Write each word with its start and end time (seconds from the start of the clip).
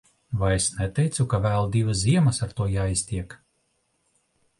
Vai 0.43 0.47
es 0.59 0.67
neteicu, 0.77 1.25
ka 1.33 1.39
vēl 1.43 1.69
divas 1.75 1.99
ziemas 2.05 2.39
ar 2.47 2.57
to 2.61 2.67
jāiztiek. 2.77 3.37